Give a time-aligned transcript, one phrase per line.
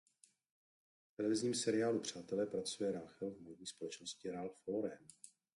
[1.07, 5.07] V televizním seriálu "Přátelé" pracuje Rachel v módní společnosti Ralph Lauren.